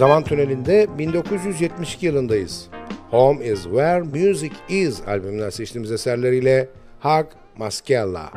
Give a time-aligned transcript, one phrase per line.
[0.00, 2.68] Zaman tünelinde 1972 yılındayız.
[3.10, 6.68] Home is Where Music Is albümünden seçtiğimiz eserleriyle
[7.00, 7.26] Hug
[7.56, 8.32] Maskella.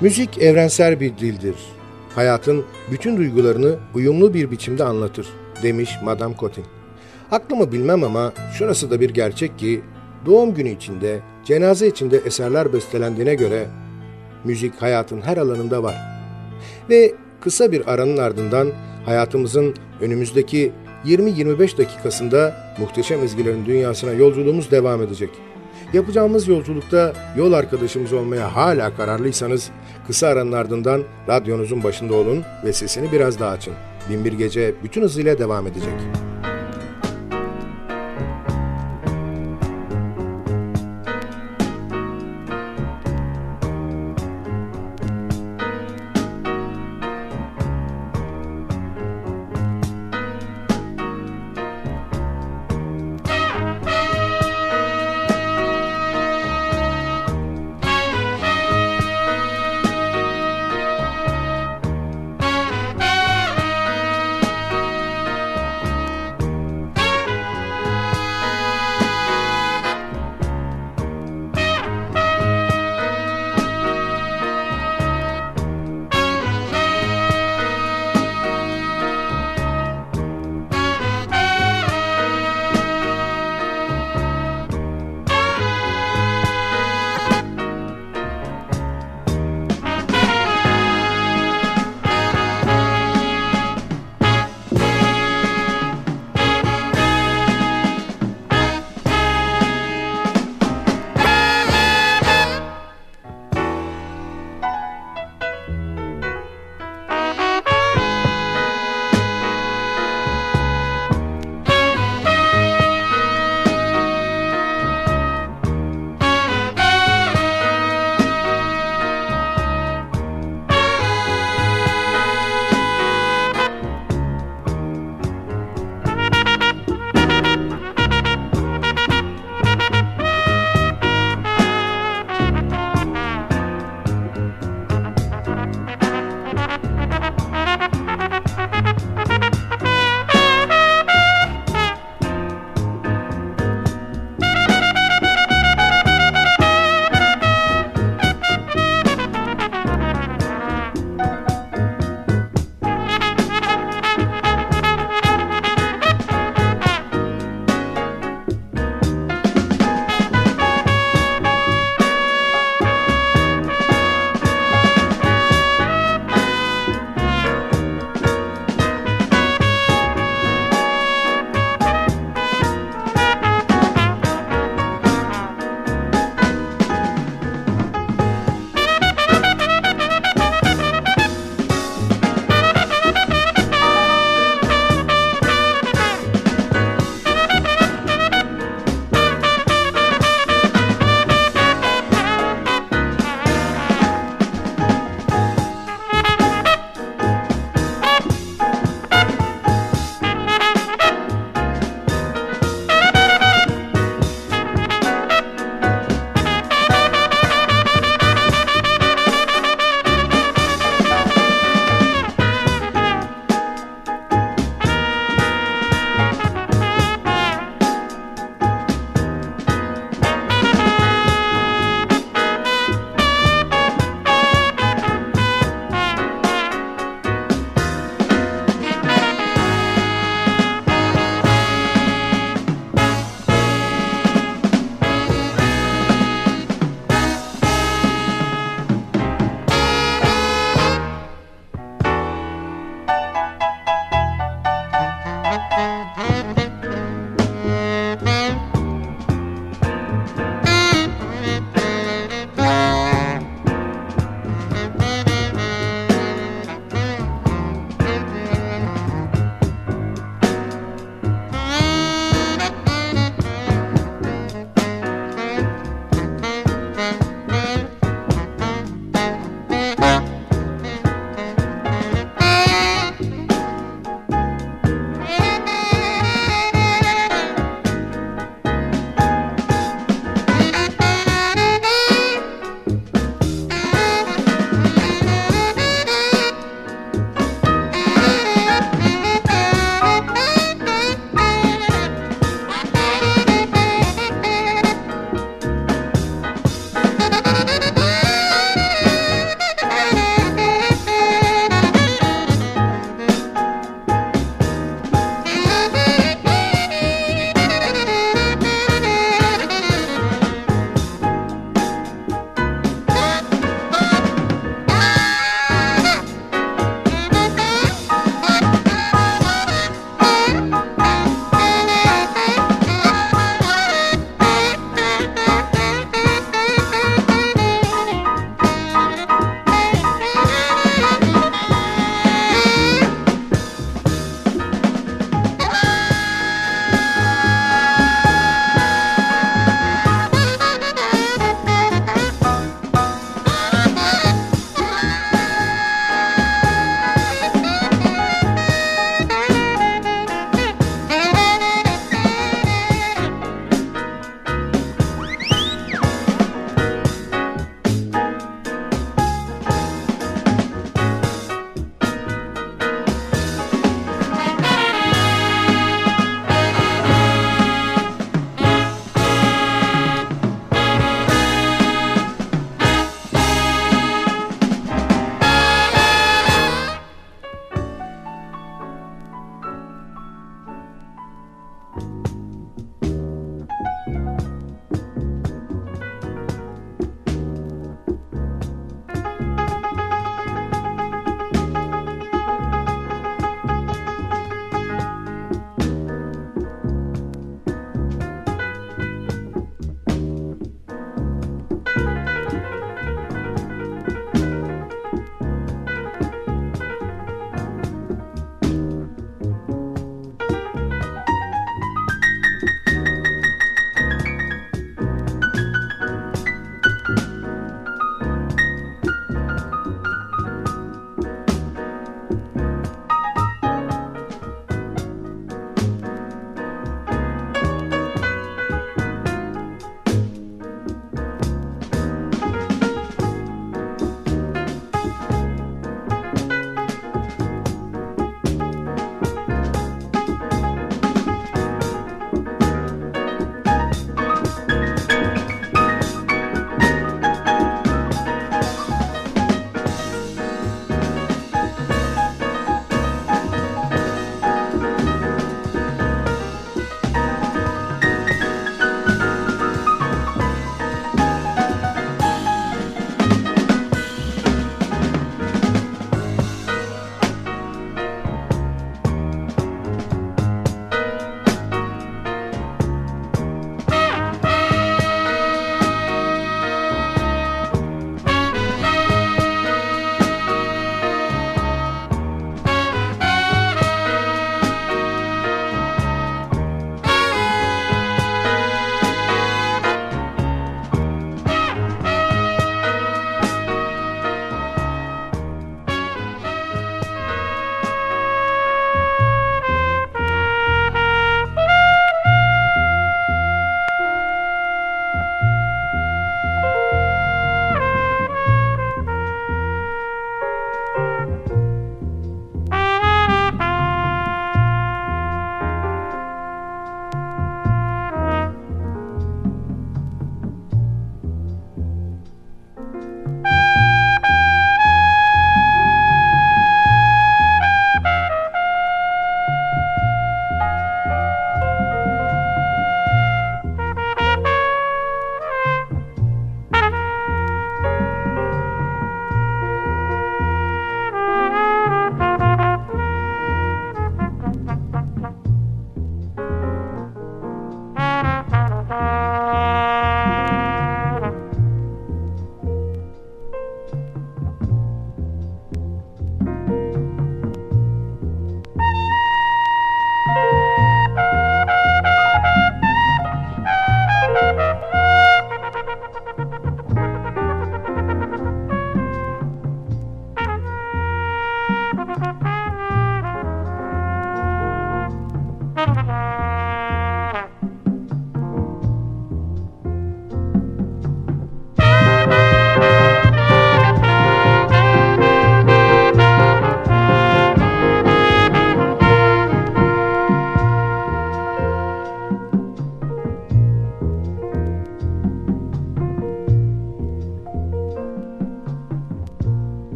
[0.00, 1.54] Müzik evrensel bir dildir.
[2.14, 5.28] Hayatın bütün duygularını uyumlu bir biçimde anlatır,
[5.62, 6.64] demiş Madame Cotin.
[7.30, 9.80] Aklımı bilmem ama şurası da bir gerçek ki
[10.26, 13.66] doğum günü içinde, cenaze içinde eserler bestelendiğine göre
[14.44, 15.96] müzik hayatın her alanında var.
[16.90, 18.68] Ve kısa bir aranın ardından
[19.06, 20.72] hayatımızın önümüzdeki
[21.04, 25.30] 20-25 dakikasında muhteşem ezgilerin dünyasına yolculuğumuz devam edecek.
[25.92, 29.70] Yapacağımız yolculukta yol arkadaşımız olmaya hala kararlıysanız
[30.06, 33.74] kısa aranın ardından radyonuzun başında olun ve sesini biraz daha açın.
[34.10, 35.94] Binbir Gece bütün hızıyla devam edecek.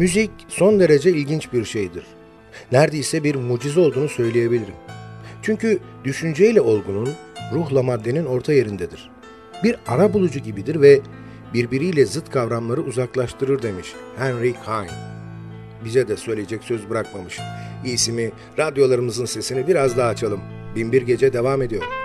[0.00, 2.06] Müzik son derece ilginç bir şeydir.
[2.72, 4.74] Neredeyse bir mucize olduğunu söyleyebilirim.
[5.42, 7.08] Çünkü düşünceyle olgunun,
[7.54, 9.10] ruhla maddenin orta yerindedir.
[9.64, 11.00] Bir ara bulucu gibidir ve
[11.54, 14.90] birbiriyle zıt kavramları uzaklaştırır demiş Henry Heine.
[15.84, 17.38] Bize de söyleyecek söz bırakmamış.
[17.84, 20.40] İyisi mi radyolarımızın sesini biraz daha açalım.
[20.76, 21.99] Binbir Gece devam ediyor.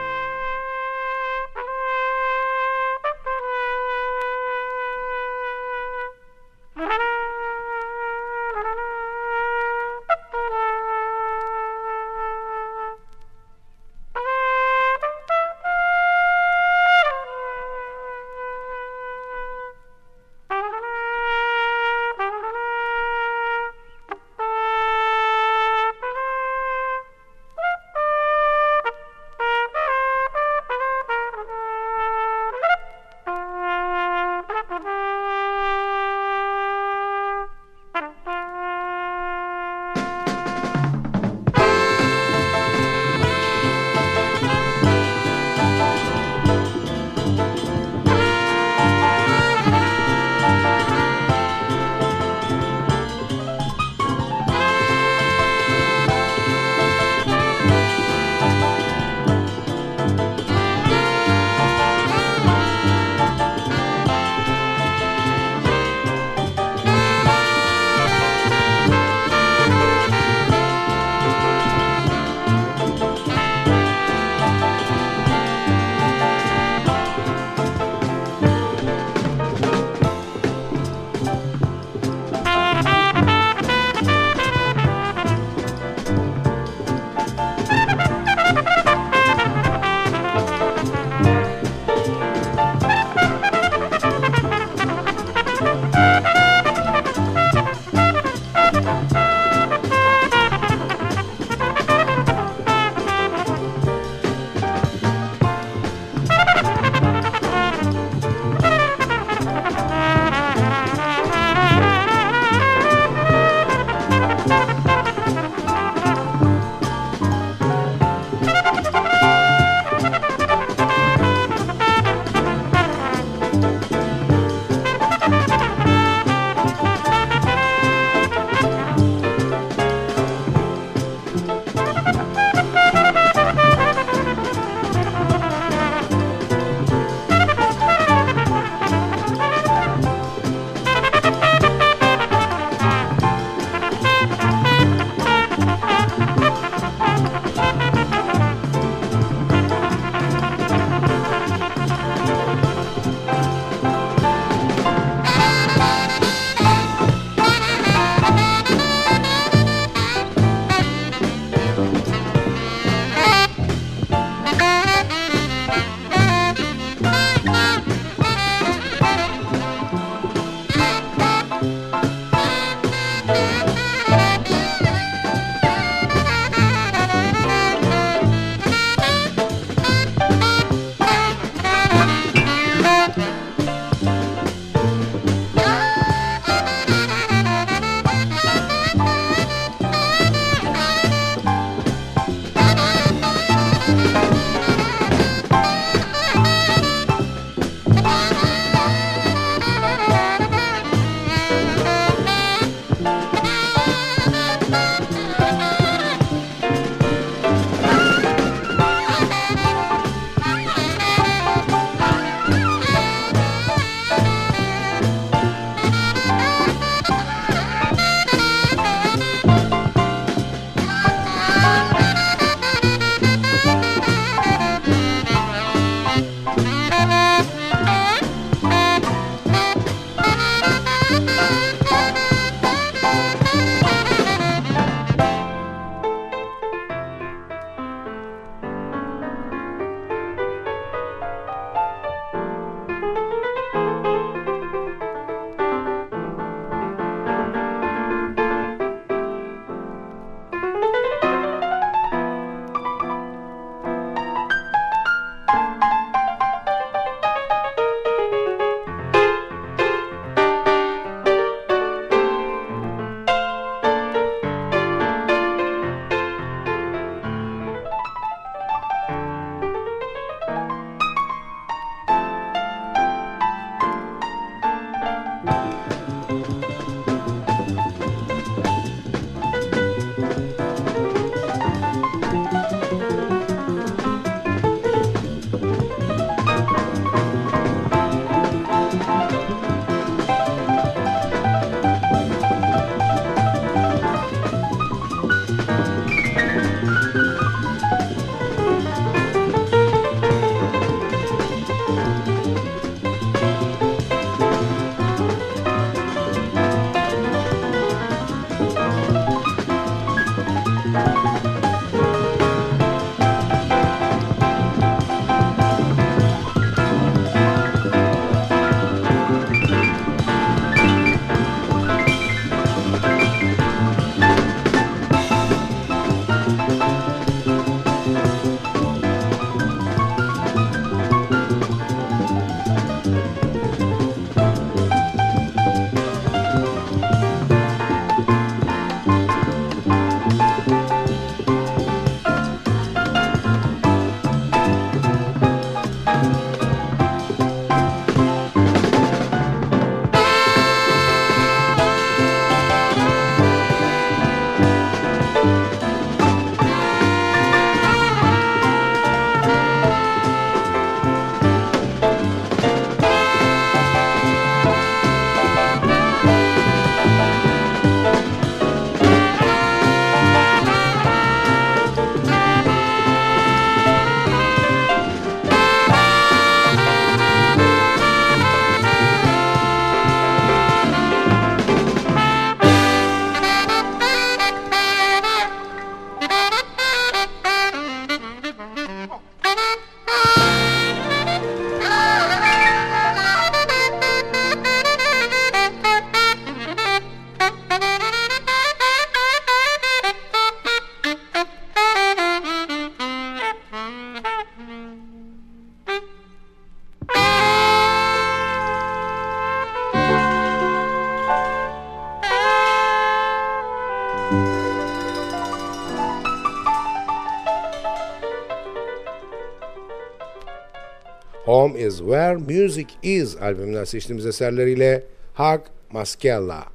[422.05, 425.03] Where Music Is albümünden seçtiğimiz eserleriyle
[425.35, 426.74] Hug Maskella.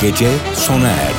[0.00, 1.09] Gece sona erdi.